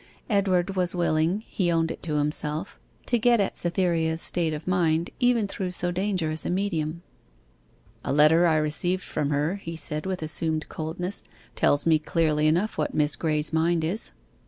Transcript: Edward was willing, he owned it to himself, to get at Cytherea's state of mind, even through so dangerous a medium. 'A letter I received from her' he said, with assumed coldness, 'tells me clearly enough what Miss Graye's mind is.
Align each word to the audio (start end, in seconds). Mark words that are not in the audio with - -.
Edward 0.31 0.75
was 0.75 0.95
willing, 0.95 1.41
he 1.45 1.71
owned 1.71 1.91
it 1.91 2.01
to 2.01 2.15
himself, 2.15 2.79
to 3.05 3.19
get 3.19 3.39
at 3.39 3.55
Cytherea's 3.55 4.19
state 4.19 4.51
of 4.51 4.65
mind, 4.65 5.11
even 5.19 5.47
through 5.47 5.69
so 5.69 5.91
dangerous 5.91 6.43
a 6.43 6.49
medium. 6.49 7.03
'A 8.03 8.11
letter 8.11 8.47
I 8.47 8.55
received 8.55 9.03
from 9.03 9.29
her' 9.29 9.57
he 9.57 9.75
said, 9.75 10.07
with 10.07 10.23
assumed 10.23 10.67
coldness, 10.69 11.21
'tells 11.55 11.85
me 11.85 11.99
clearly 11.99 12.47
enough 12.47 12.79
what 12.79 12.95
Miss 12.95 13.15
Graye's 13.15 13.53
mind 13.53 13.83
is. 13.83 14.11